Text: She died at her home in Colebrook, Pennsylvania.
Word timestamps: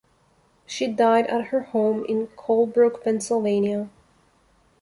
She 0.65 0.87
died 0.87 1.27
at 1.27 1.49
her 1.49 1.61
home 1.61 2.05
in 2.05 2.25
Colebrook, 2.35 3.03
Pennsylvania. 3.03 3.89